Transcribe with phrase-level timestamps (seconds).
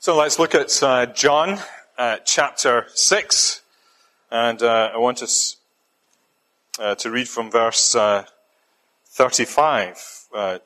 [0.00, 1.58] So let's look at uh, John
[1.98, 3.62] uh, chapter 6.
[4.30, 5.56] And uh, I want us
[6.78, 8.24] uh, to read from verse uh,
[9.06, 10.26] 35.
[10.32, 10.58] Uh,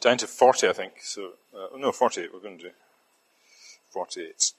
[0.00, 0.94] down to 40, I think.
[1.00, 1.34] So,
[1.76, 2.70] no, 48, we're going to do
[3.90, 4.52] 48.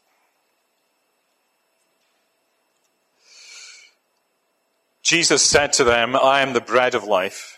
[5.03, 7.57] Jesus said to them, I am the bread of life.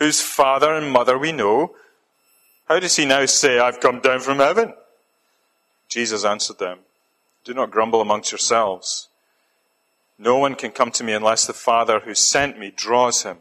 [0.00, 1.76] Whose father and mother we know,
[2.68, 4.74] how does he now say, I've come down from heaven?
[5.88, 6.78] Jesus answered them,
[7.44, 9.08] Do not grumble amongst yourselves.
[10.18, 13.38] No one can come to me unless the Father who sent me draws him,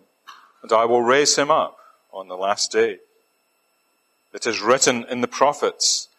[0.61, 1.77] and I will raise him up
[2.11, 2.97] on the last day.
[4.33, 6.09] It is written in the prophets,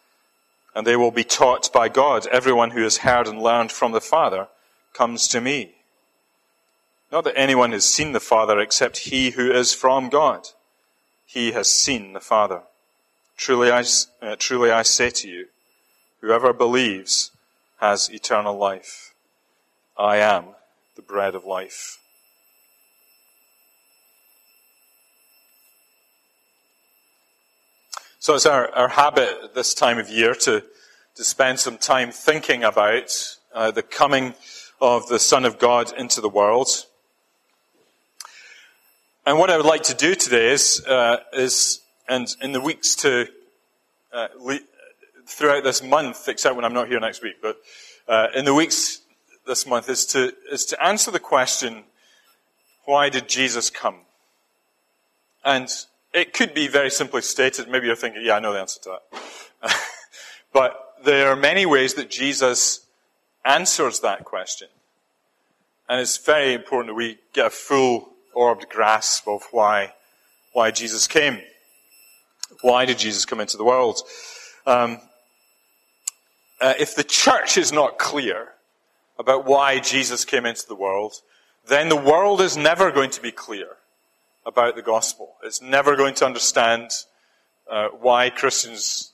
[0.75, 2.27] and they will be taught by God.
[2.27, 4.47] Everyone who has heard and learned from the Father
[4.93, 5.75] comes to me.
[7.11, 10.47] Not that anyone has seen the Father except he who is from God.
[11.25, 12.63] He has seen the Father.
[13.35, 13.83] Truly I,
[14.21, 15.47] uh, truly I say to you,
[16.21, 17.31] whoever believes
[17.79, 19.13] has eternal life.
[19.97, 20.55] I am
[20.95, 21.97] the bread of life.
[28.19, 30.63] So it's our, our habit this time of year to,
[31.15, 34.35] to spend some time thinking about uh, the coming
[34.79, 36.85] of the Son of God into the world.
[39.23, 42.95] And what I would like to do today is, uh, is and in the weeks
[42.95, 43.27] to,
[44.11, 44.59] uh, le-
[45.27, 47.57] throughout this month, except when I'm not here next week, but
[48.07, 49.01] uh, in the weeks
[49.45, 51.83] this month, is to, is to answer the question,
[52.85, 53.97] why did Jesus come?
[55.45, 55.69] And
[56.13, 57.69] it could be very simply stated.
[57.69, 58.97] Maybe you're thinking, yeah, I know the answer to
[59.61, 59.75] that.
[60.51, 62.87] but there are many ways that Jesus
[63.45, 64.67] answers that question.
[65.87, 69.93] And it's very important that we get a full orbed grasp of why,
[70.53, 71.39] why Jesus came.
[72.61, 74.01] Why did Jesus come into the world?
[74.65, 74.99] Um,
[76.59, 78.49] uh, if the church is not clear
[79.17, 81.13] about why Jesus came into the world,
[81.67, 83.77] then the world is never going to be clear
[84.45, 85.35] about the gospel.
[85.43, 86.91] It's never going to understand
[87.69, 89.11] uh, why Christians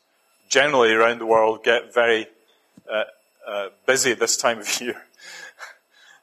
[0.50, 2.28] generally around the world get very
[2.90, 3.04] uh,
[3.46, 5.04] uh busy this time of year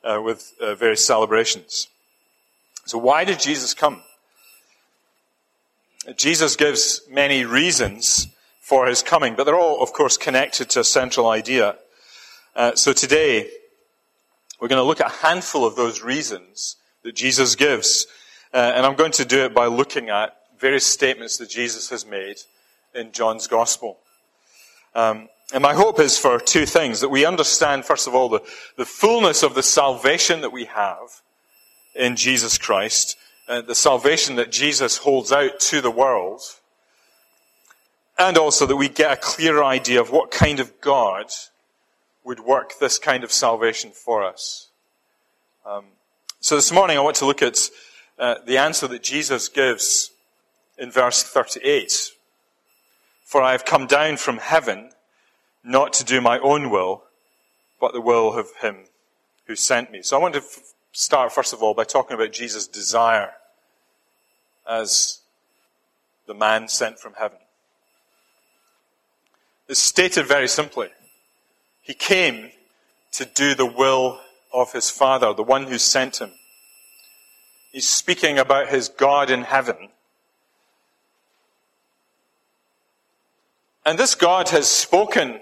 [0.03, 1.88] uh, with uh, various celebrations.
[2.87, 4.03] So why did Jesus come?
[6.17, 8.28] Jesus gives many reasons
[8.61, 11.77] for his coming, but they're all, of course, connected to a central idea.
[12.55, 13.50] Uh, so today,
[14.61, 18.06] we're going to look at a handful of those reasons that Jesus gives.
[18.53, 22.06] Uh, and I'm going to do it by looking at various statements that Jesus has
[22.06, 22.37] made
[22.94, 23.99] in John's Gospel.
[24.94, 28.41] Um, and my hope is for two things that we understand, first of all, the,
[28.77, 31.23] the fullness of the salvation that we have,
[31.94, 33.16] in Jesus Christ,
[33.49, 36.41] uh, the salvation that Jesus holds out to the world,
[38.19, 41.27] and also that we get a clear idea of what kind of God
[42.25, 44.69] would work this kind of salvation for us.
[45.66, 45.84] Um,
[46.41, 47.59] so this morning I want to look at
[48.19, 50.11] uh, the answer that Jesus gives
[50.78, 52.12] in verse 38.
[53.25, 54.91] For I have come down from heaven
[55.64, 57.05] not to do my own will,
[57.81, 58.85] but the will of him
[59.46, 60.02] who sent me.
[60.02, 60.43] So I want to
[60.94, 63.32] start, first of all, by talking about Jesus' desire
[64.67, 65.20] as
[66.26, 67.38] the man sent from heaven.
[69.69, 70.88] It's stated very simply.
[71.82, 72.50] He came
[73.12, 74.20] to do the will
[74.52, 76.31] of his Father, the one who sent him.
[77.73, 79.88] He's speaking about his God in heaven.
[83.85, 85.41] And this God has spoken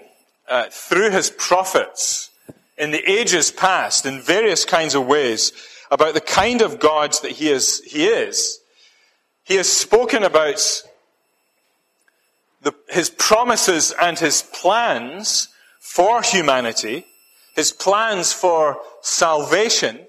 [0.49, 2.31] uh, through his prophets
[2.77, 5.51] in the ages past in various kinds of ways
[5.91, 8.59] about the kind of God that he is, he is.
[9.43, 10.83] He has spoken about
[12.61, 15.49] the, his promises and his plans
[15.79, 17.05] for humanity,
[17.55, 19.99] his plans for salvation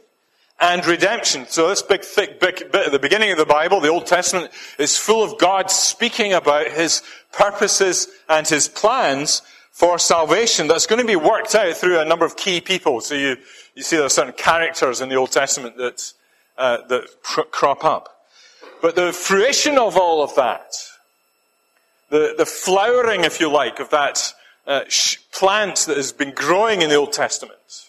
[0.60, 1.46] and redemption.
[1.48, 4.50] So this big, thick big bit at the beginning of the Bible, the Old Testament,
[4.78, 7.02] is full of God speaking about his
[7.32, 9.42] purposes and his plans
[9.74, 13.00] for salvation that's going to be worked out through a number of key people.
[13.00, 13.36] So you,
[13.74, 16.12] you see there are certain characters in the Old Testament that,
[16.56, 18.24] uh, that crop up.
[18.80, 20.74] But the fruition of all of that,
[22.08, 24.32] the, the flowering, if you like, of that
[24.64, 24.82] uh,
[25.32, 27.88] plant that has been growing in the Old Testament,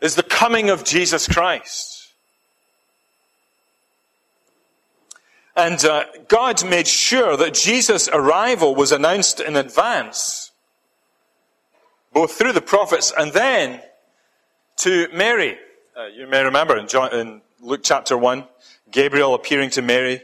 [0.00, 2.14] is the coming of Jesus Christ.
[5.54, 10.52] And uh, God made sure that Jesus' arrival was announced in advance
[12.14, 13.82] both through the prophets and then
[14.76, 15.58] to Mary.
[15.96, 18.44] Uh, you may remember in, John, in, Luke chapter 1,
[18.90, 20.20] Gabriel appearing to Mary,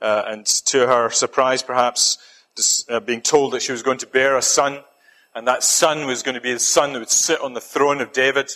[0.00, 2.18] uh, and to her surprise, perhaps,
[2.88, 4.80] uh, being told that she was going to bear a son,
[5.34, 8.00] and that son was going to be the son that would sit on the throne
[8.00, 8.50] of David.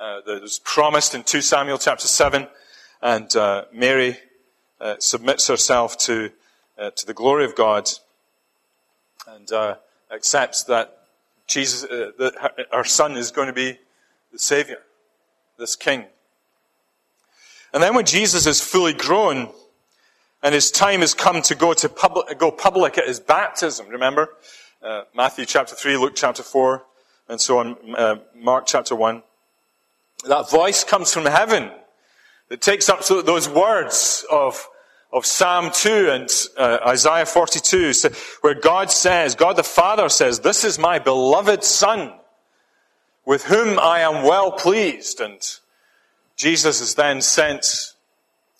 [0.00, 2.46] Uh, that was promised in 2 Samuel chapter 7,
[3.02, 4.16] and uh, Mary
[4.80, 6.30] uh, submits herself to,
[6.94, 7.90] to the glory of God
[9.26, 9.76] and
[10.10, 10.97] accepts that
[11.48, 13.78] Jesus, uh, that our son is going to be
[14.32, 14.78] the Savior,
[15.58, 16.04] this King.
[17.72, 19.48] And then when Jesus is fully grown
[20.42, 24.28] and his time has come to go to public, go public at his baptism, remember?
[24.82, 26.84] Uh, Matthew chapter 3, Luke chapter 4,
[27.28, 29.22] and so on, uh, Mark chapter 1.
[30.26, 31.70] That voice comes from heaven.
[32.50, 34.68] It takes up those words of
[35.12, 37.92] of Psalm 2 and uh, Isaiah 42,
[38.42, 42.12] where God says, God the Father says, This is my beloved Son,
[43.24, 45.20] with whom I am well pleased.
[45.20, 45.40] And
[46.36, 47.94] Jesus is then sent,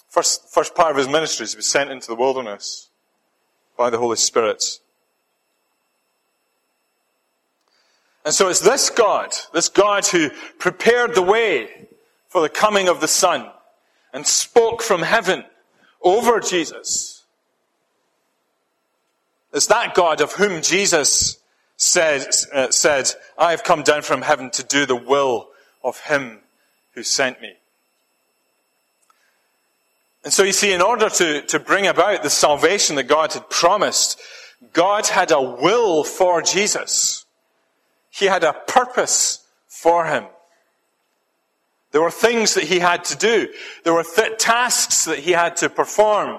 [0.09, 2.89] first, first part of his ministry, is to be sent into the wilderness
[3.77, 4.81] by the Holy Spirit.
[8.25, 11.89] And so it's this God, this God who prepared the way
[12.29, 13.51] for the coming of the Son
[14.13, 15.45] and spoke from heaven
[16.03, 17.25] over Jesus.
[19.53, 21.39] It's that God of whom Jesus
[21.77, 25.49] said, uh, said, I have come down from heaven to do the will
[25.83, 26.41] of him
[26.93, 27.55] who sent me.
[30.25, 33.49] And so you see, in order to, to bring about the salvation that God had
[33.49, 34.21] promised,
[34.73, 37.25] God had a will for Jesus.
[38.11, 40.25] He had a purpose for him.
[41.99, 43.53] There were things that he had to do.
[43.83, 46.39] There were th- tasks that he had to perform.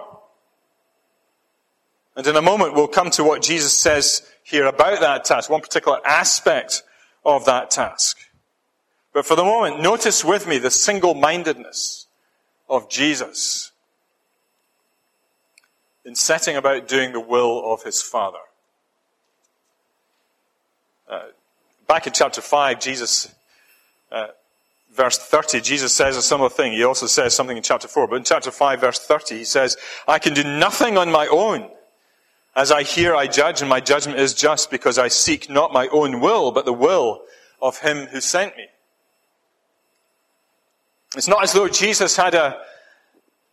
[2.15, 5.59] And in a moment, we'll come to what Jesus says here about that task, one
[5.59, 6.83] particular aspect
[7.25, 8.19] of that task.
[9.11, 12.07] But for the moment, notice with me the single mindedness
[12.69, 13.73] of Jesus
[16.05, 18.39] in setting about doing the will of his Father.
[21.09, 21.23] Uh,
[21.85, 23.35] back in chapter 5, Jesus
[24.09, 24.27] uh,
[24.99, 26.73] verse 30, Jesus says a similar thing.
[26.73, 28.07] He also says something in chapter 4.
[28.07, 29.77] But in chapter 5, verse 30, he says,
[30.09, 31.69] I can do nothing on my own.
[32.53, 35.87] As I hear, I judge, and my judgment is just because I seek not my
[35.87, 37.21] own will, but the will
[37.61, 38.65] of him who sent me.
[41.15, 42.59] It's not as though Jesus had a,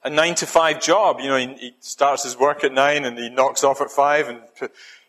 [0.03, 1.21] a nine to five job.
[1.21, 4.29] You know, he, he starts his work at nine and he knocks off at five
[4.29, 4.67] and p-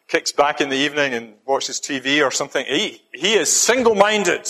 [0.07, 2.63] kicks back in the evening and watches TV or something.
[2.67, 4.47] He, he is single-minded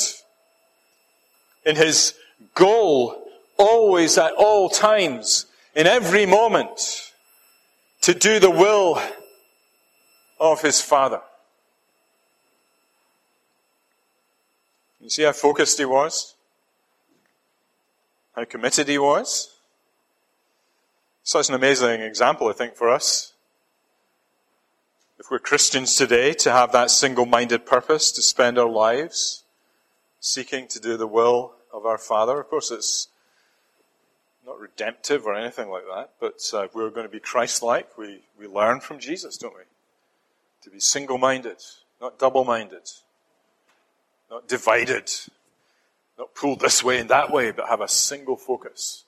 [1.68, 2.14] in his
[2.56, 7.12] goal always at all times, in every moment,
[8.02, 9.02] to do the will
[10.40, 11.20] of his Father.
[15.02, 16.36] You see how focused he was?
[18.34, 19.54] How committed he was?
[21.24, 23.34] Such an amazing example, I think, for us.
[25.20, 29.44] If we're Christians today, to have that single minded purpose to spend our lives
[30.22, 32.40] seeking to do the will of our Father.
[32.40, 33.08] Of course, it's
[34.46, 37.98] not redemptive or anything like that, but uh, if we're going to be Christ like,
[37.98, 39.64] we, we learn from Jesus, don't we?
[40.64, 41.58] To be single minded,
[42.02, 42.90] not double minded,
[44.32, 45.12] not divided,
[46.18, 49.04] not pulled this way and that way, but have a single focus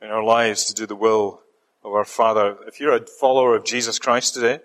[0.00, 1.40] in our lives to do the will
[1.82, 2.56] of our Father.
[2.66, 4.60] If you're a follower of Jesus Christ today,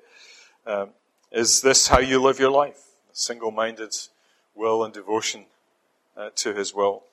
[0.68, 0.90] um,
[1.32, 2.80] is this how you live your life?
[3.14, 3.96] Single minded
[4.54, 5.46] will and devotion
[6.16, 7.04] uh, to His will.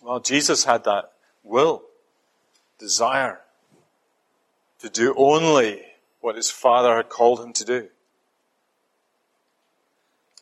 [0.00, 1.82] Well, Jesus had that will,
[2.78, 3.40] desire
[4.78, 5.82] to do only
[6.20, 7.88] what his Father had called him to do.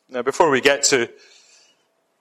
[0.09, 1.09] Now, before we get to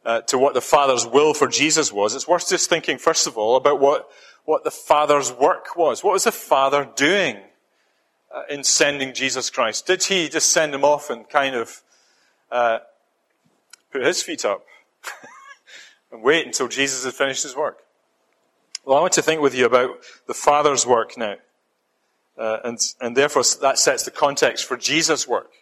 [0.05, 3.37] uh, to what the Father's will for Jesus was, it's worth just thinking, first of
[3.37, 4.09] all, about what,
[4.45, 6.03] what the Father's work was.
[6.03, 7.37] What was the Father doing
[8.35, 9.87] uh, in sending Jesus Christ?
[9.87, 11.83] Did he just send him off and kind of
[12.51, 12.79] uh,
[13.93, 14.65] put his feet up
[16.11, 17.79] and wait until Jesus had finished his work?
[18.85, 19.91] Well, I want to think with you about
[20.27, 21.37] the Father's work now.
[22.39, 25.53] Uh, and, and therefore, that sets the context for Jesus' work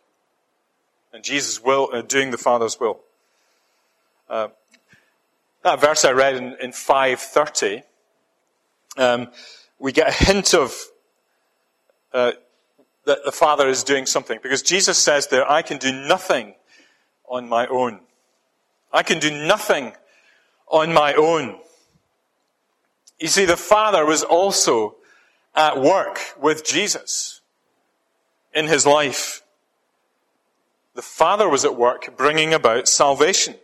[1.13, 3.01] and Jesus' will, uh, doing the Father's will.
[4.29, 4.49] Uh,
[5.65, 7.83] that verse I read in, in 530,
[8.97, 9.29] um,
[9.79, 10.75] we get a hint of
[12.13, 12.33] uh,
[13.05, 14.39] that the Father is doing something.
[14.43, 16.55] Because Jesus says there, I can do nothing
[17.29, 18.01] on my own.
[18.93, 19.93] I can do nothing
[20.71, 21.59] on my own.
[23.19, 24.97] You see, the Father was also
[25.55, 27.41] at work with Jesus
[28.55, 29.43] in his life.
[30.95, 33.57] The Father was at work bringing about salvation.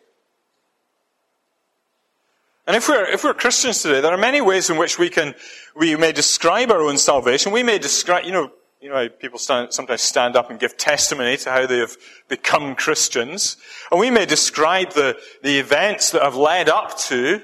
[2.67, 5.35] And if we're, if we're Christians today, there are many ways in which we can,
[5.77, 7.53] we may describe our own salvation.
[7.53, 8.51] We may describe, you know,
[8.85, 11.97] you know, people stand, sometimes stand up and give testimony to how they have
[12.29, 13.57] become Christians.
[13.91, 17.43] And we may describe the, the events that have led up to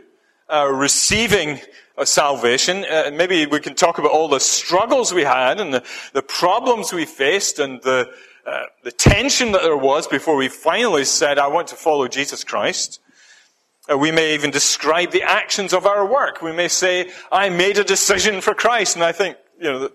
[0.52, 1.58] uh, receiving
[2.04, 2.84] salvation.
[2.84, 5.82] Uh, maybe we can talk about all the struggles we had and the,
[6.12, 8.10] the problems we faced and the,
[8.44, 12.44] uh, the tension that there was before we finally said, I want to follow Jesus
[12.44, 13.00] Christ.
[13.90, 16.42] Uh, we may even describe the actions of our work.
[16.42, 18.94] We may say, I made a decision for Christ.
[18.94, 19.90] And I think, you know,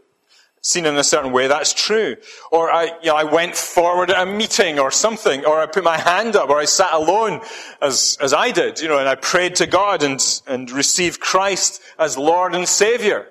[0.66, 2.16] seen in a certain way, that's true.
[2.52, 5.84] Or I, you know, I went forward at a meeting or something, or I put
[5.84, 7.42] my hand up, or I sat alone
[7.84, 11.84] as, as I did, you know, and I prayed to God and, and received Christ
[12.00, 13.28] as Lord and Savior.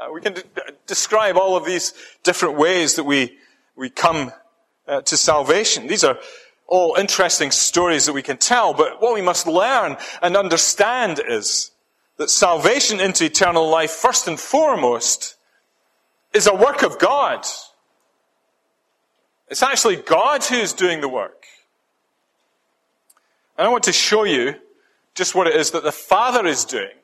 [0.00, 0.42] Uh, we can d-
[0.86, 3.36] describe all of these different ways that we,
[3.74, 4.30] we come
[4.86, 5.88] uh, to salvation.
[5.88, 6.16] These are
[6.68, 11.72] all interesting stories that we can tell, but what we must learn and understand is
[12.18, 15.34] that salvation into eternal life, first and foremost,
[16.32, 17.44] is a work of God.
[19.48, 21.44] It's actually God who is doing the work.
[23.58, 24.54] And I want to show you
[25.14, 26.96] just what it is that the Father is doing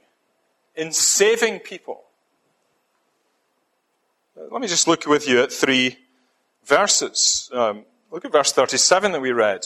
[0.75, 2.05] in saving people.
[4.51, 5.99] Let me just look with you at three
[6.65, 7.51] verses.
[7.53, 9.63] Um, look at verse 37 that we read.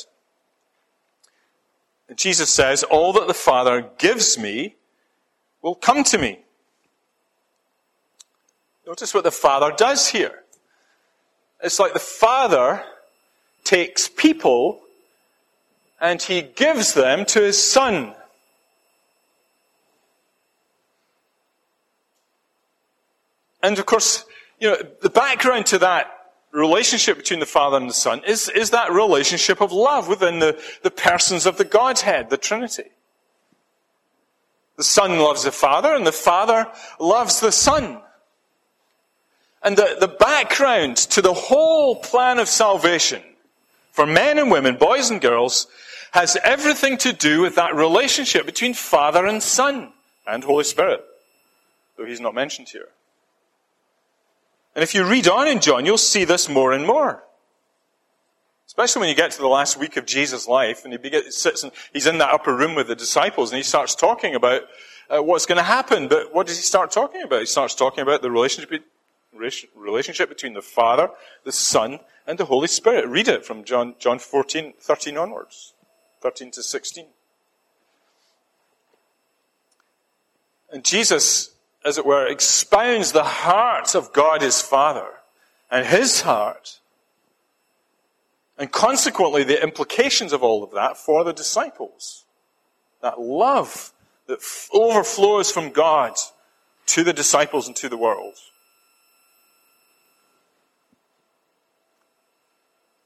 [2.17, 4.77] Jesus says, All that the Father gives me
[5.61, 6.42] will come to me.
[8.93, 10.43] Notice what the Father does here.
[11.63, 12.85] It's like the Father
[13.65, 14.83] takes people
[15.99, 18.15] and he gives them to his Son.
[23.63, 24.27] And of course,
[24.61, 26.11] you know, the background to that
[26.53, 30.63] relationship between the Father and the Son is, is that relationship of love within the,
[30.83, 32.91] the persons of the Godhead, the Trinity.
[34.77, 36.71] The Son loves the Father and the Father
[37.01, 38.03] loves the Son.
[39.65, 43.23] And the, the background to the whole plan of salvation
[43.93, 45.67] for men and women, boys and girls,
[46.13, 49.93] has everything to do with that relationship between Father and Son
[50.27, 51.05] and Holy Spirit,
[51.97, 52.89] though he's not mentioned here.
[54.75, 57.23] And if you read on in John, you'll see this more and more.
[58.67, 61.63] Especially when you get to the last week of Jesus' life and he begins, sits
[61.63, 64.63] and he's in that upper room with the disciples and he starts talking about
[65.11, 66.09] uh, what's going to happen.
[66.09, 67.41] But what does he start talking about?
[67.41, 68.83] He starts talking about the relationship
[69.33, 71.11] relationship between the Father,
[71.45, 73.07] the Son, and the Holy Spirit.
[73.09, 75.75] Read it from John, John 14, 13 onwards,
[76.21, 77.07] 13 to 16.
[80.71, 81.51] And Jesus,
[81.85, 85.09] as it were, expounds the heart of God his Father
[85.71, 86.81] and his heart,
[88.59, 92.25] and consequently the implications of all of that for the disciples.
[93.01, 93.93] That love
[94.27, 94.39] that
[94.73, 96.15] overflows from God
[96.87, 98.35] to the disciples and to the world.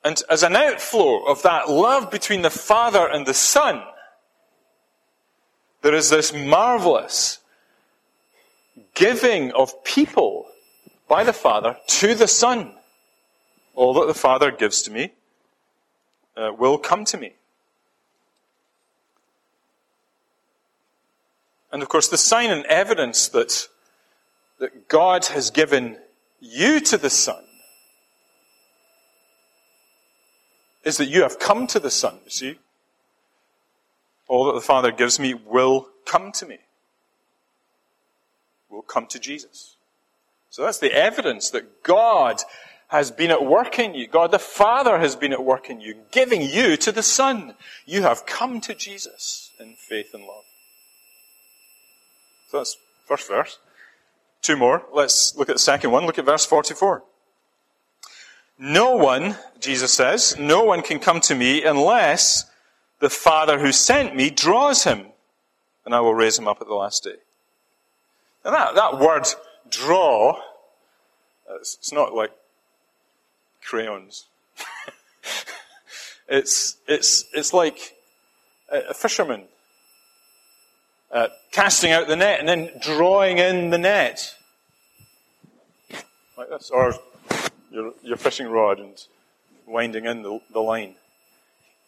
[0.06, 3.82] And as an outflow of that love between the Father and the Son,
[5.82, 7.40] there is this marvelous
[8.94, 10.46] giving of people
[11.08, 12.72] by the Father to the Son.
[13.74, 15.12] All that the Father gives to me
[16.36, 17.32] uh, will come to me.
[21.72, 23.66] And of course, the sign and evidence that,
[24.60, 25.98] that God has given
[26.38, 27.45] you to the Son
[30.86, 32.58] is that you have come to the Son, you see?
[34.28, 36.58] All that the Father gives me will come to me,
[38.70, 39.76] will come to Jesus.
[40.48, 42.40] So that's the evidence that God
[42.88, 44.06] has been at work in you.
[44.06, 47.54] God the Father has been at work in you, giving you to the Son.
[47.84, 50.44] You have come to Jesus in faith and love.
[52.48, 52.76] So that's
[53.06, 53.58] first verse.
[54.40, 54.84] Two more.
[54.94, 56.06] Let's look at the second one.
[56.06, 57.02] Look at verse 44.
[58.58, 62.46] No one, Jesus says, no one can come to me unless
[63.00, 65.06] the Father who sent me draws him,
[65.84, 67.16] and I will raise him up at the last day.
[68.44, 69.26] Now that, that word
[69.68, 70.40] draw,
[71.60, 72.30] it's not like
[73.62, 74.26] crayons.
[76.28, 77.94] it's, it's, it's like
[78.70, 79.44] a fisherman
[81.12, 84.34] uh, casting out the net and then drawing in the net.
[86.36, 86.70] Like this.
[86.70, 86.94] Or
[87.76, 89.06] your, your fishing rod and
[89.66, 90.94] winding in the, the line.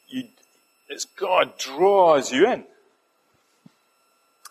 [0.08, 0.24] You,
[0.88, 2.64] it's God draws you in.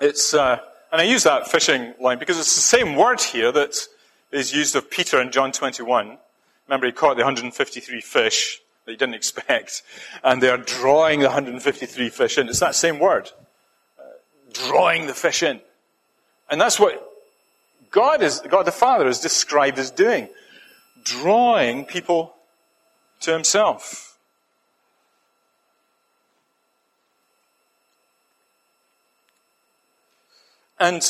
[0.01, 0.59] It's, uh,
[0.91, 3.87] and I use that fishing line because it's the same word here that
[4.31, 6.17] is used of Peter in John 21.
[6.67, 9.83] Remember, he caught the 153 fish that he didn't expect,
[10.23, 12.49] and they are drawing the 153 fish in.
[12.49, 13.31] It's that same word.
[13.99, 14.03] Uh,
[14.53, 15.61] drawing the fish in.
[16.49, 17.03] And that's what
[17.91, 20.29] God is, God the Father is described as doing.
[21.07, 22.33] Drawing people
[23.21, 24.17] to himself.
[30.79, 31.01] And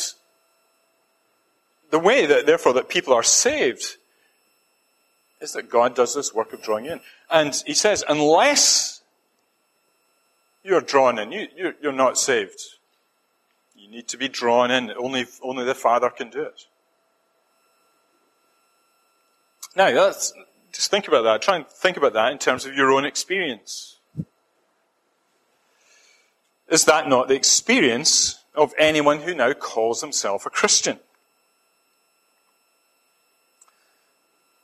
[1.90, 3.96] the way that, therefore, that people are saved
[5.40, 7.00] is that God does this work of drawing in.
[7.30, 9.02] And he says, unless
[10.62, 12.60] you're drawn in, you, you're, you're not saved.
[13.76, 14.92] You need to be drawn in.
[14.92, 16.66] Only, only the Father can do it.
[19.78, 20.32] Now, let's
[20.72, 21.40] just think about that.
[21.40, 23.98] Try and think about that in terms of your own experience.
[26.68, 30.98] Is that not the experience of anyone who now calls himself a Christian?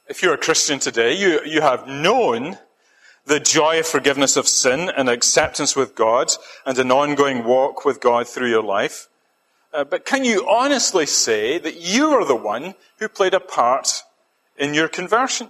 [0.09, 2.59] If you're a Christian today, you, you have known
[3.25, 6.33] the joy of forgiveness of sin and acceptance with God
[6.67, 9.07] and an ongoing walk with God through your life.
[9.73, 14.03] Uh, but can you honestly say that you are the one who played a part
[14.57, 15.49] in your conversion?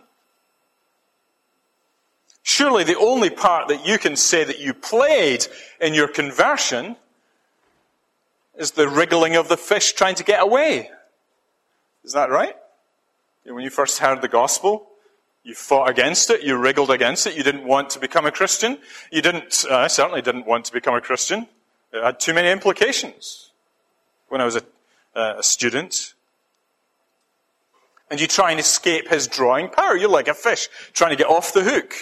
[2.42, 5.46] Surely the only part that you can say that you played
[5.80, 6.96] in your conversion
[8.58, 10.90] is the wriggling of the fish trying to get away.
[12.04, 12.54] Is that right?
[13.44, 14.86] When you first heard the gospel,
[15.42, 18.78] you fought against it, you wriggled against it, you didn't want to become a Christian.
[19.10, 21.46] You didn't, uh, I certainly didn't want to become a Christian.
[21.92, 23.50] It had too many implications
[24.28, 24.62] when I was a,
[25.14, 26.13] uh, a student.
[28.14, 29.96] And you try and escape his drawing power.
[29.96, 31.96] You're like a fish trying to get off the hook.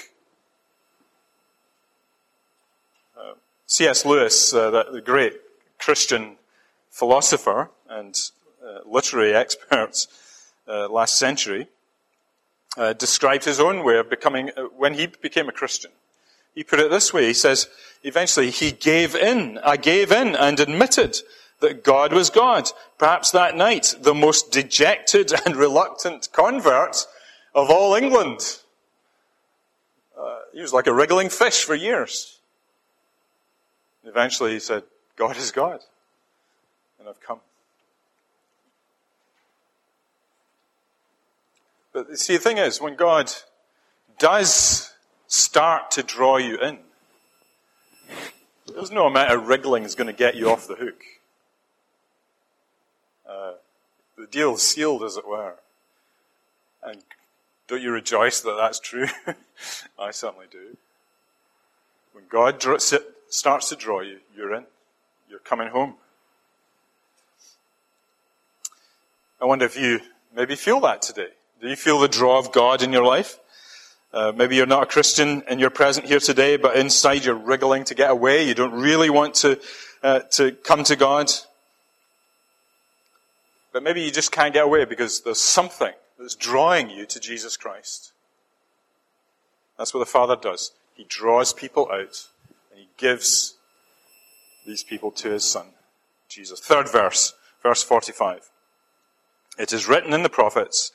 [3.16, 3.32] Uh,
[3.64, 4.04] C.S.
[4.04, 5.40] Lewis, uh, the, the, great
[5.78, 6.36] Christian
[6.90, 8.14] philosopher and
[8.62, 10.06] uh, literary expert,
[10.68, 11.68] uh, last century,
[12.76, 15.92] uh, described his own way of becoming, uh, when he became a Christian.
[16.54, 17.24] He put it this way.
[17.24, 17.68] He says,
[18.02, 19.56] eventually he gave in.
[19.64, 21.22] I gave in and admitted
[21.62, 22.68] that God was God.
[22.98, 27.06] Perhaps that night, the most dejected and reluctant convert
[27.54, 28.58] of all England.
[30.18, 32.38] Uh, he was like a wriggling fish for years.
[34.04, 34.82] Eventually he said,
[35.16, 35.80] God is God.
[37.00, 37.40] And I've come.
[41.92, 43.32] But see, the thing is, when God
[44.18, 44.92] does
[45.26, 46.78] start to draw you in,
[48.74, 51.02] there's no amount of wriggling is going to get you off the hook.
[54.22, 55.54] The deal's sealed, as it were.
[56.82, 57.02] And
[57.66, 59.06] don't you rejoice that that's true?
[59.98, 60.76] I certainly do.
[62.12, 64.66] When God draw, sit, starts to draw you, you're in.
[65.28, 65.94] You're coming home.
[69.40, 70.00] I wonder if you
[70.34, 71.30] maybe feel that today.
[71.60, 73.38] Do you feel the draw of God in your life?
[74.12, 77.84] Uh, maybe you're not a Christian and you're present here today, but inside you're wriggling
[77.84, 78.46] to get away.
[78.46, 79.58] You don't really want to,
[80.02, 81.32] uh, to come to God.
[83.72, 87.56] But maybe you just can't get away because there's something that's drawing you to Jesus
[87.56, 88.12] Christ.
[89.78, 90.72] That's what the Father does.
[90.94, 92.28] He draws people out
[92.70, 93.56] and he gives
[94.66, 95.66] these people to his Son,
[96.28, 96.60] Jesus.
[96.60, 98.50] Third verse, verse 45.
[99.58, 100.92] It is written in the prophets,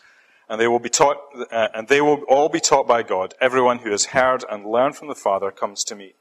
[0.49, 1.17] and they will be taught,
[1.51, 3.33] uh, and they will all be taught by God.
[3.39, 6.13] Everyone who has heard and learned from the Father comes to me.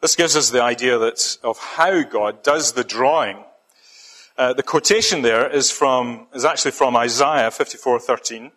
[0.00, 3.44] This gives us the idea that of how God does the drawing.
[4.40, 8.50] Uh, the quotation there is from is actually from Isaiah 54:13,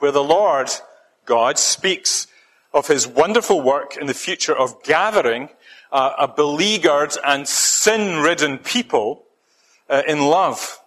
[0.00, 0.68] where the Lord
[1.26, 2.26] God speaks
[2.74, 5.50] of His wonderful work in the future of gathering
[5.92, 9.22] uh, a beleaguered and sin-ridden people
[9.88, 10.80] uh, in love.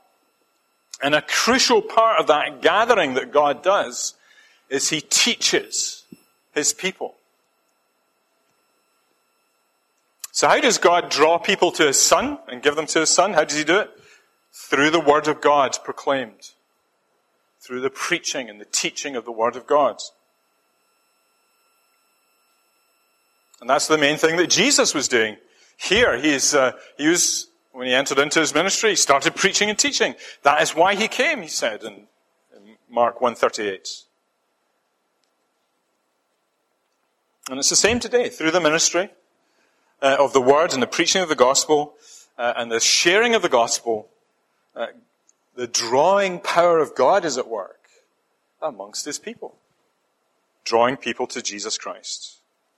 [1.02, 4.16] And a crucial part of that gathering that God does
[4.70, 6.04] is He teaches
[6.54, 7.16] His people.
[10.42, 13.34] So how does God draw people to His Son and give them to His Son?
[13.34, 13.92] How does He do it?
[14.52, 16.54] Through the Word of God proclaimed.
[17.60, 19.98] through the preaching and the teaching of the Word of God.
[23.60, 25.38] And that's the main thing that Jesus was doing.
[25.78, 29.78] Here, he's, uh, he was, when he entered into his ministry, he started preaching and
[29.78, 30.16] teaching.
[30.42, 32.08] That is why he came, he said in,
[32.56, 33.88] in Mark 138.
[37.48, 39.12] And it's the same today, through the ministry
[40.02, 41.94] uh, of the Word and the preaching of the gospel
[42.38, 44.10] uh, and the sharing of the gospel,
[44.76, 44.88] uh,
[45.56, 47.80] the drawing power of God is at work
[48.62, 49.56] amongst his people,
[50.64, 52.38] drawing people to Jesus Christ.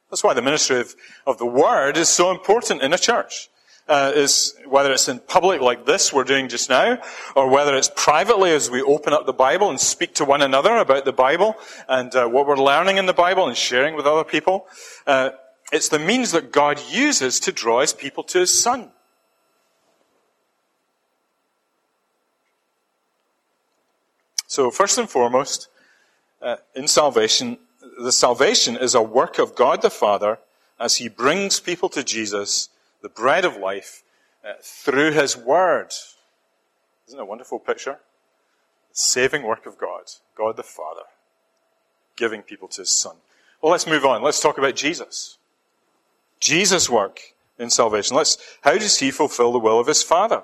[0.10, 3.50] That's why the ministry of, of the word is so important in a church.
[3.86, 6.98] Uh, is whether it's in public like this we're doing just now,
[7.36, 10.78] or whether it's privately as we open up the Bible and speak to one another
[10.78, 11.58] about the Bible
[11.90, 14.68] and uh, what we're learning in the Bible and sharing with other people.
[15.06, 15.32] Uh,
[15.74, 18.92] it's the means that God uses to draw his people to his Son.
[24.46, 25.68] So, first and foremost,
[26.40, 27.58] uh, in salvation,
[28.00, 30.38] the salvation is a work of God the Father
[30.80, 32.70] as He brings people to Jesus,
[33.02, 34.04] the bread of life,
[34.48, 35.92] uh, through His Word.
[37.08, 37.98] Isn't it a wonderful picture?
[38.92, 40.04] The saving work of God,
[40.38, 41.08] God the Father,
[42.16, 43.16] giving people to His Son.
[43.60, 44.22] Well, let's move on.
[44.22, 45.40] Let's talk about Jesus.
[46.44, 47.22] Jesus' work
[47.58, 48.18] in salvation.
[48.18, 50.44] Let's, how does He fulfill the will of His Father?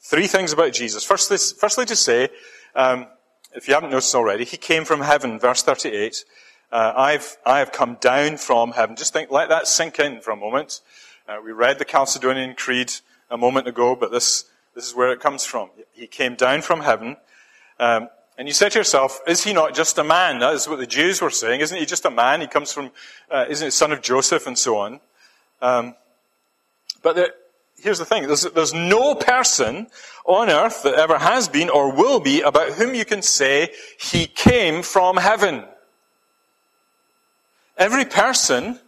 [0.00, 1.04] Three things about Jesus.
[1.04, 2.30] Firstly, firstly to say,
[2.74, 3.06] um,
[3.54, 6.24] if you haven't noticed already, He came from heaven, verse 38.
[6.72, 8.96] Uh, I've, I have come down from heaven.
[8.96, 10.80] Just think, let that sink in for a moment.
[11.28, 12.92] Uh, we read the Chalcedonian Creed
[13.30, 15.68] a moment ago, but this, this is where it comes from.
[15.92, 17.16] He came down from heaven.
[17.78, 20.40] Um, and you say to yourself, is he not just a man?
[20.40, 21.60] That is what the Jews were saying.
[21.60, 22.40] Isn't he just a man?
[22.40, 22.90] He comes from,
[23.30, 25.00] uh, isn't he son of Joseph and so on?
[25.64, 25.94] Um,
[27.02, 27.34] but the,
[27.78, 28.26] here's the thing.
[28.26, 29.86] There's, there's no person
[30.26, 34.26] on earth that ever has been or will be about whom you can say he
[34.26, 35.64] came from heaven.
[37.78, 38.78] Every person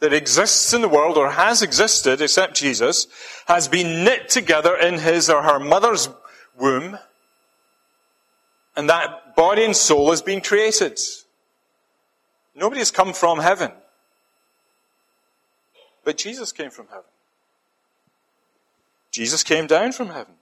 [0.00, 3.06] that exists in the world or has existed except Jesus
[3.46, 6.10] has been knit together in his or her mother's
[6.58, 6.98] womb
[8.76, 11.00] and that body and soul has been created.
[12.54, 13.72] Nobody has come from heaven.
[16.08, 17.04] But Jesus came from heaven.
[19.10, 20.32] Jesus came down from heaven.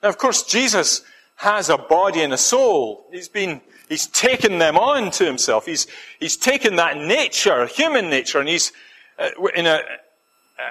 [0.00, 1.02] Now, of course, Jesus
[1.34, 3.04] has a body and a soul.
[3.10, 5.66] He's been He's taken them on to himself.
[5.66, 5.88] He's,
[6.20, 8.70] he's taken that nature, human nature, and he's
[9.18, 9.80] uh, in a,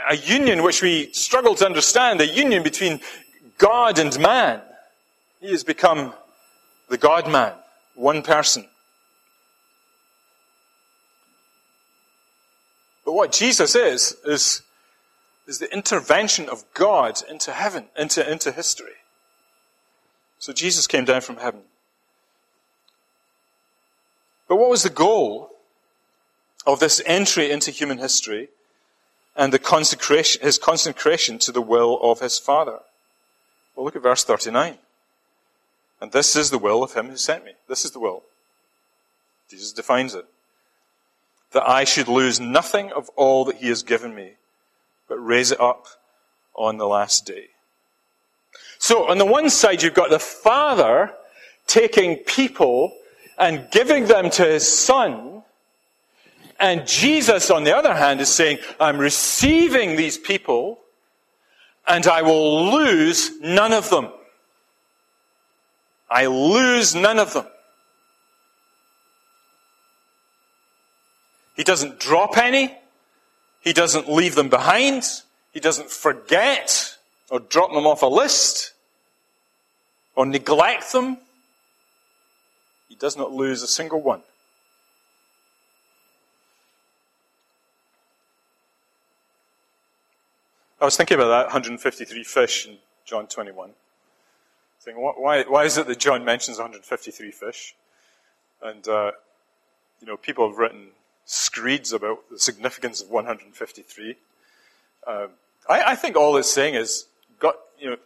[0.10, 3.02] a union which we struggle to understand, a union between
[3.58, 4.62] God and man.
[5.42, 6.14] He has become
[6.88, 7.52] the God man,
[7.96, 8.66] one person.
[13.06, 14.64] But what Jesus is, is,
[15.48, 18.96] is the intervention of God into heaven, into, into history.
[20.40, 21.62] So Jesus came down from heaven.
[24.48, 25.52] But what was the goal
[26.66, 28.50] of this entry into human history
[29.36, 32.80] and the consecration, his consecration to the will of his Father?
[33.76, 34.78] Well, look at verse 39.
[36.02, 37.54] And this is the will of him who sent me.
[37.68, 38.24] This is the will.
[39.50, 40.26] Jesus defines it.
[41.56, 44.34] That I should lose nothing of all that he has given me,
[45.08, 45.88] but raise it up
[46.54, 47.48] on the last day.
[48.78, 51.14] So, on the one side, you've got the Father
[51.66, 52.92] taking people
[53.38, 55.44] and giving them to his son.
[56.60, 60.80] And Jesus, on the other hand, is saying, I'm receiving these people
[61.88, 64.10] and I will lose none of them.
[66.10, 67.46] I lose none of them.
[71.56, 72.76] He doesn't drop any.
[73.62, 75.04] He doesn't leave them behind.
[75.52, 76.98] He doesn't forget
[77.30, 78.74] or drop them off a list
[80.16, 81.18] or neglect them.
[82.90, 84.22] He does not lose a single one.
[90.80, 93.72] I was thinking about that 153 fish in John 21.
[94.82, 97.74] Thinking, why, why is it that John mentions 153 fish?
[98.62, 99.12] And, uh,
[100.00, 100.90] you know, people have written
[101.26, 104.16] screeds about the significance of 153.
[105.06, 105.28] Uh,
[105.68, 107.06] I, I, think all it's saying is,
[107.40, 107.98] God, you know,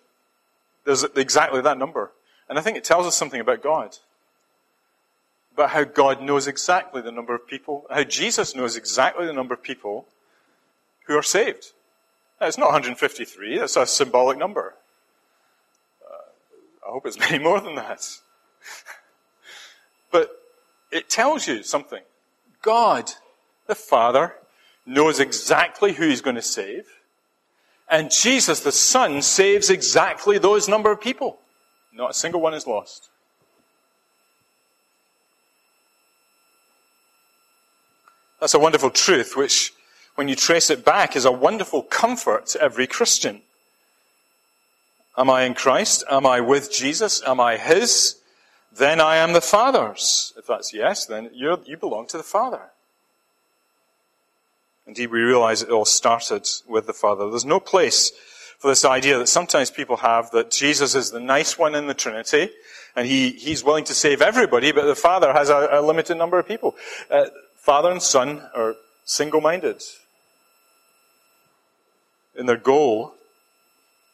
[0.86, 2.12] there's exactly that number.
[2.48, 3.98] And I think it tells us something about God
[5.60, 9.54] but how God knows exactly the number of people, how Jesus knows exactly the number
[9.54, 10.06] of people
[11.06, 11.74] who are saved.
[12.40, 14.76] Now, it's not 153, that's a symbolic number.
[16.02, 18.08] Uh, I hope it's many more than that.
[20.12, 20.32] but
[20.94, 22.04] it tells you something.
[22.62, 23.12] God,
[23.68, 24.36] the Father,
[24.86, 26.86] knows exactly who he's going to save.
[27.90, 31.40] And Jesus, the Son, saves exactly those number of people.
[31.94, 33.10] Not a single one is lost.
[38.40, 39.74] That's a wonderful truth, which,
[40.16, 43.42] when you trace it back, is a wonderful comfort to every Christian.
[45.18, 46.04] Am I in Christ?
[46.10, 47.22] Am I with Jesus?
[47.26, 48.19] Am I His?
[48.76, 50.34] Then I am the Father's.
[50.38, 52.72] If that's yes, then you belong to the Father.
[54.88, 57.30] Indeed, we realize it all started with the Father.
[57.30, 58.12] There's no place
[58.58, 61.94] for this idea that sometimes people have that Jesus is the nice one in the
[61.94, 62.50] Trinity,
[62.96, 66.40] and he, he's willing to save everybody, but the Father has a, a limited number
[66.40, 66.76] of people.
[67.10, 69.82] Uh, Father and Son are single-minded
[72.36, 73.14] in their goal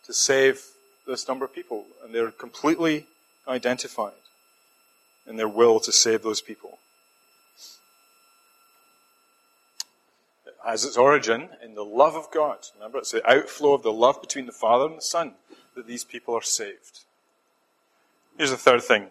[0.05, 0.63] to save
[1.07, 3.07] this number of people, and they're completely
[3.47, 4.13] identified
[5.27, 6.79] in their will to save those people.
[10.45, 12.59] It has its origin in the love of God.
[12.75, 15.33] Remember, it's the outflow of the love between the Father and the Son
[15.75, 17.01] that these people are saved.
[18.37, 19.07] Here's the third thing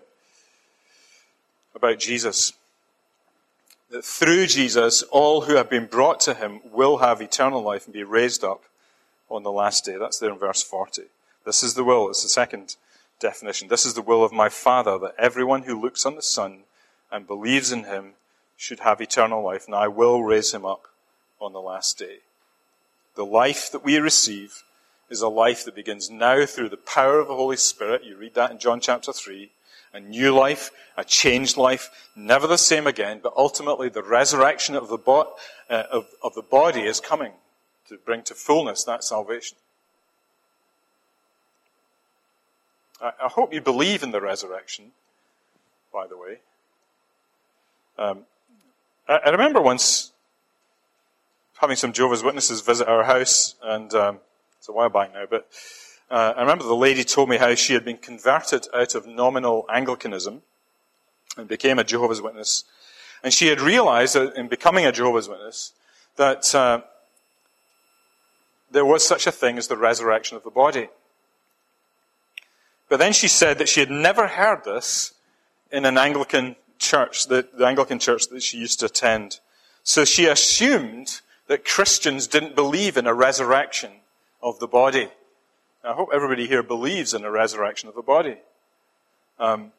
[1.74, 2.52] about Jesus.
[3.90, 7.92] That through Jesus, all who have been brought to him will have eternal life and
[7.92, 8.64] be raised up
[9.28, 9.96] on the last day.
[9.98, 11.02] That's there in verse 40.
[11.44, 12.08] This is the will.
[12.08, 12.76] It's the second
[13.24, 13.68] definition.
[13.68, 16.64] This is the will of my Father, that everyone who looks on the Son
[17.10, 18.12] and believes in him
[18.54, 20.82] should have eternal life, and I will raise him up
[21.40, 22.18] on the last day.
[23.16, 24.62] The life that we receive
[25.08, 28.04] is a life that begins now through the power of the Holy Spirit.
[28.04, 29.50] You read that in John chapter 3.
[29.94, 34.88] A new life, a changed life, never the same again, but ultimately the resurrection of
[34.88, 35.32] the, bo-
[35.70, 37.32] uh, of, of the body is coming
[37.88, 39.56] to bring to fullness that salvation.
[43.00, 44.92] I, I hope you believe in the resurrection,
[45.92, 46.38] by the way.
[47.98, 48.20] Um,
[49.08, 50.12] I, I, remember once
[51.60, 54.18] having some Jehovah's Witnesses visit our house, and um,
[54.58, 55.48] it's a while back now, but
[56.10, 59.64] uh, I remember the lady told me how she had been converted out of nominal
[59.72, 60.42] Anglicanism
[61.36, 62.64] and became a Jehovah's Witness.
[63.22, 65.72] And she had realized that in becoming a Jehovah's Witness
[66.16, 66.82] that uh,
[68.70, 70.88] there was such a thing as the resurrection of the body.
[72.88, 75.14] But then she said that she had never heard this
[75.70, 79.40] in an Anglican church, the, the Anglican church that she used to attend.
[79.82, 83.90] So she assumed that Christians didn't believe in a resurrection
[84.42, 85.08] of the body.
[85.82, 88.36] I hope everybody here believes in a resurrection of the body.
[89.38, 89.72] Um,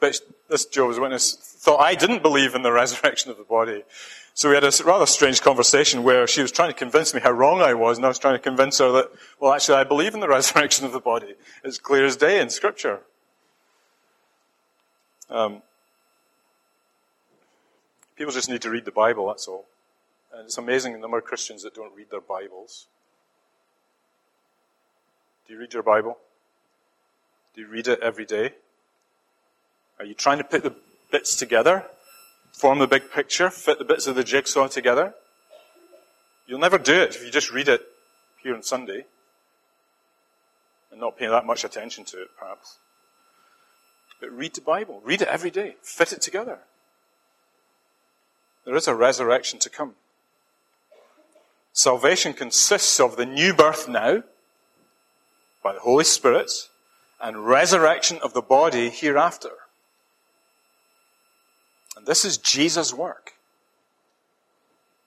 [0.00, 3.82] but this Jehovah's Witness thought I didn't believe in the resurrection of the body.
[4.38, 7.32] So we had a rather strange conversation where she was trying to convince me how
[7.32, 10.14] wrong I was, and I was trying to convince her that, well, actually, I believe
[10.14, 11.34] in the resurrection of the body.
[11.64, 13.00] It's clear as day in Scripture.
[15.28, 15.62] Um,
[18.14, 19.66] people just need to read the Bible, that's all.
[20.32, 22.86] And it's amazing the number of Christians that don't read their Bibles.
[25.48, 26.16] Do you read your Bible?
[27.56, 28.52] Do you read it every day?
[29.98, 30.76] Are you trying to put the
[31.10, 31.86] bits together
[32.52, 35.14] form the big picture, fit the bits of the jigsaw together.
[36.46, 37.82] You'll never do it if you just read it
[38.42, 39.04] here on Sunday
[40.90, 42.78] and not pay that much attention to it, perhaps.
[44.20, 45.00] But read the Bible.
[45.04, 45.76] Read it every day.
[45.82, 46.60] Fit it together.
[48.64, 49.94] There is a resurrection to come.
[51.72, 54.24] Salvation consists of the new birth now
[55.62, 56.50] by the Holy Spirit
[57.20, 59.50] and resurrection of the body hereafter.
[61.98, 63.32] And this is Jesus' work.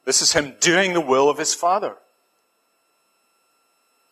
[0.04, 1.96] This is Him doing the will of His Father.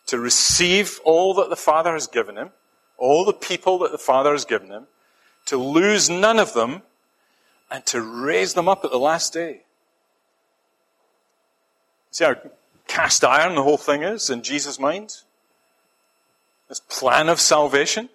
[0.06, 2.50] To receive all that the Father has given Him,
[2.96, 4.86] all the people that the Father has given Him,
[5.44, 6.80] to lose none of them,
[7.70, 9.64] and to raise them up at the last day.
[12.12, 12.36] See how
[12.88, 15.16] cast iron the whole thing is in Jesus' mind?
[16.70, 18.08] This plan of salvation?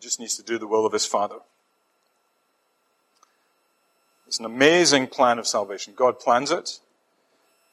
[0.00, 1.40] He just needs to do the will of his Father.
[4.26, 5.92] It's an amazing plan of salvation.
[5.94, 6.80] God plans it,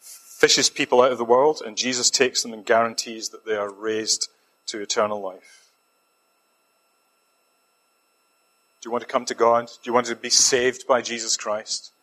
[0.02, 3.72] fishes people out of the world, and Jesus takes them and guarantees that they are
[3.72, 4.28] raised
[4.66, 5.70] to eternal life.
[8.82, 9.68] Do you want to come to God?
[9.68, 11.94] Do you want to be saved by Jesus Christ?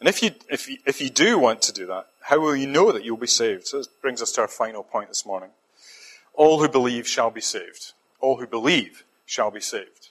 [0.00, 2.66] And if you, if you, if you do want to do that, how will you
[2.66, 3.68] know that you'll be saved?
[3.68, 5.50] So this brings us to our final point this morning.
[6.34, 7.92] All who believe shall be saved.
[8.20, 10.08] All who believe shall be saved.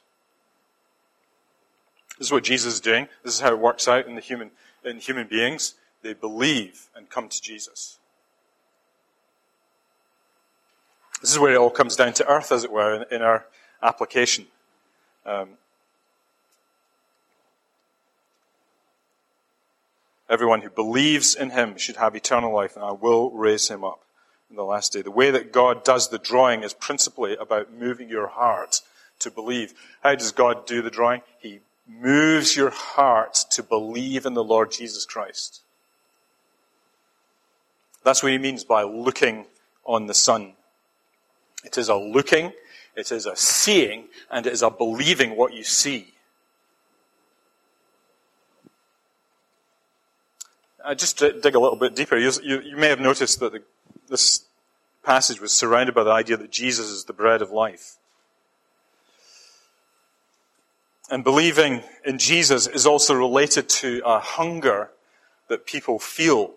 [2.17, 3.07] This is what Jesus is doing.
[3.23, 4.51] This is how it works out in the human,
[4.83, 5.75] in human beings.
[6.01, 7.97] They believe and come to Jesus.
[11.21, 13.45] This is where it all comes down to earth, as it were, in, in our
[13.81, 14.47] application.
[15.25, 15.49] Um,
[20.29, 24.01] everyone who believes in him should have eternal life, and I will raise him up
[24.49, 25.01] in the last day.
[25.01, 28.81] The way that God does the drawing is principally about moving your heart
[29.19, 29.73] to believe.
[30.01, 31.21] How does God do the drawing?
[31.39, 35.61] He moves your heart to believe in the Lord Jesus Christ.
[38.03, 39.45] That's what he means by looking
[39.85, 40.53] on the Son.
[41.63, 42.53] It is a looking,
[42.95, 46.13] it is a seeing, and it is a believing what you see.
[50.83, 53.51] Uh, just to dig a little bit deeper, you, you, you may have noticed that
[53.51, 53.61] the,
[54.09, 54.45] this
[55.03, 57.95] passage was surrounded by the idea that Jesus is the bread of life.
[61.09, 64.91] And believing in Jesus is also related to a hunger
[65.47, 66.51] that people feel.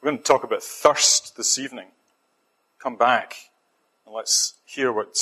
[0.00, 1.88] We're going to talk about thirst this evening.
[2.80, 3.34] Come back
[4.04, 5.16] and let's hear what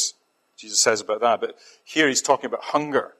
[0.56, 1.40] Jesus says about that.
[1.40, 3.12] But here he's talking about hunger.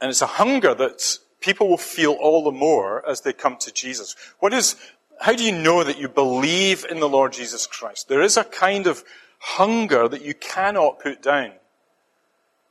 [0.00, 3.72] And it's a hunger that people will feel all the more as they come to
[3.72, 4.14] Jesus.
[4.38, 4.76] What is,
[5.20, 8.08] how do you know that you believe in the Lord Jesus Christ?
[8.08, 9.04] There is a kind of
[9.38, 11.52] hunger that you cannot put down.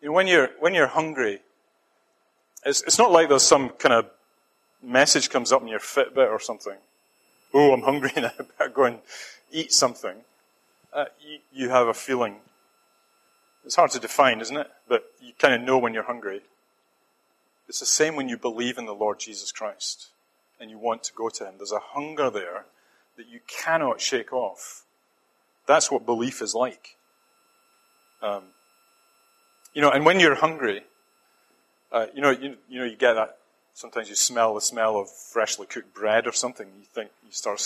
[0.02, 1.40] You know, when you're, when you're hungry,
[2.66, 4.10] it's, it's not like there's some kind of
[4.82, 6.78] message comes up in your Fitbit or something.
[7.54, 9.00] Oh, I'm hungry and I better go and
[9.52, 10.16] eat something.
[10.94, 12.38] Uh, you, you have a feeling.
[13.66, 14.68] It's hard to define, isn't it?
[14.88, 16.42] But you kind of know when you're hungry.
[17.70, 20.08] It's the same when you believe in the Lord Jesus Christ
[20.60, 21.54] and you want to go to Him.
[21.58, 22.66] There's a hunger there
[23.16, 24.86] that you cannot shake off.
[25.68, 26.98] That's what belief is like.
[28.24, 28.46] Um,
[29.76, 30.82] you know, and when you're hungry,
[31.92, 33.38] uh, you know, you, you know, you get that.
[33.76, 36.68] Sometimes you smell the smell of freshly cooked bread or something.
[36.68, 37.62] You think you start,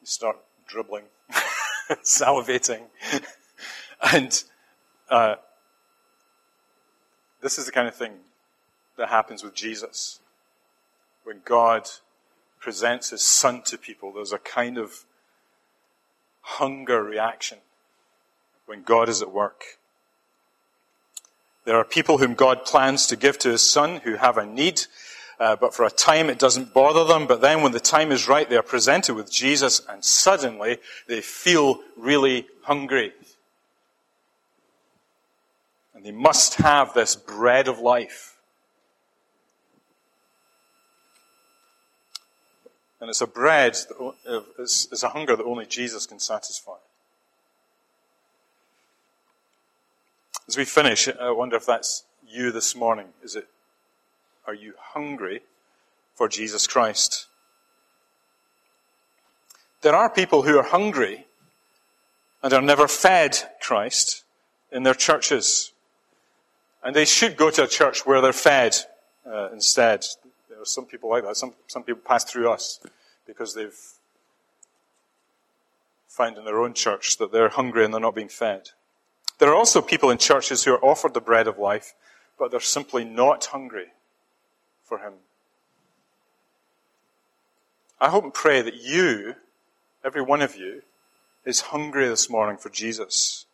[0.00, 1.04] you start dribbling,
[2.02, 2.84] salivating,
[4.14, 4.42] and
[5.10, 5.34] uh,
[7.42, 8.12] this is the kind of thing
[8.96, 10.20] that happens with Jesus.
[11.24, 11.88] When God
[12.60, 15.04] presents his son to people, there's a kind of
[16.40, 17.58] hunger reaction
[18.66, 19.64] when God is at work.
[21.64, 24.82] There are people whom God plans to give to his son who have a need,
[25.40, 27.26] uh, but for a time it doesn't bother them.
[27.26, 30.78] But then when the time is right, they are presented with Jesus and suddenly
[31.08, 33.12] they feel really hungry.
[35.94, 38.33] And they must have this bread of life.
[43.04, 43.76] And it's a bread,
[44.58, 46.76] it's a hunger that only Jesus can satisfy.
[50.48, 53.08] As we finish, I wonder if that's you this morning.
[53.22, 53.46] Is it,
[54.46, 55.42] are you hungry
[56.14, 57.26] for Jesus Christ?
[59.82, 61.26] There are people who are hungry
[62.42, 64.24] and are never fed Christ
[64.72, 65.72] in their churches.
[66.82, 68.76] And they should go to a church where they're fed
[69.30, 70.06] uh, instead.
[70.64, 71.36] There are some people like that.
[71.36, 72.80] Some, some people pass through us
[73.26, 73.78] because they've
[76.08, 78.70] found in their own church that they're hungry and they're not being fed.
[79.38, 81.92] There are also people in churches who are offered the bread of life,
[82.38, 83.88] but they're simply not hungry
[84.84, 85.12] for Him.
[88.00, 89.34] I hope and pray that you,
[90.02, 90.80] every one of you,
[91.44, 93.44] is hungry this morning for Jesus.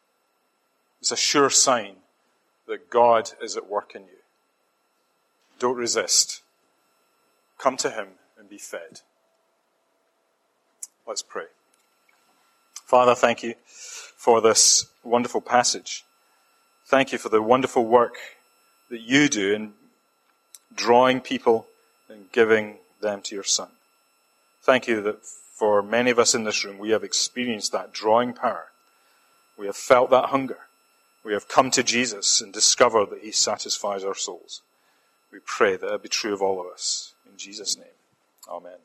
[1.01, 1.97] It's a sure sign
[2.69, 4.21] that God is at work in you.
[5.59, 6.43] Don't resist.
[7.61, 9.03] Come to Him and be fed.
[11.07, 11.45] Let's pray.
[12.87, 16.05] Father, thank you for this wonderful passage.
[16.87, 18.17] Thank you for the wonderful work
[18.89, 19.73] that you do in
[20.75, 21.67] drawing people
[22.09, 23.69] and giving them to your Son.
[24.63, 28.33] Thank you that for many of us in this room, we have experienced that drawing
[28.33, 28.69] power.
[29.59, 30.61] We have felt that hunger.
[31.23, 34.63] We have come to Jesus and discovered that He satisfies our souls.
[35.31, 37.13] We pray that it be true of all of us.
[37.41, 37.89] Jesus' name,
[38.51, 38.79] Amen.